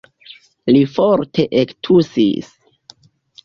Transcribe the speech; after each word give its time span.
Li 0.75 0.79
forte 0.93 1.47
ektusis. 1.65 2.51